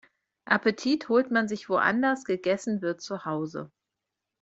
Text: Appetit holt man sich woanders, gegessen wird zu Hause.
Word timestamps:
Appetit 0.47 1.09
holt 1.09 1.29
man 1.29 1.47
sich 1.47 1.69
woanders, 1.69 2.23
gegessen 2.23 2.81
wird 2.81 3.01
zu 3.01 3.23
Hause. 3.23 3.71